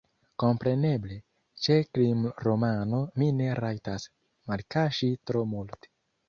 [0.43, 1.17] Kompreneble,
[1.65, 4.07] ĉe krimromano mi ne rajtas
[4.55, 5.93] malkaŝi tro multe.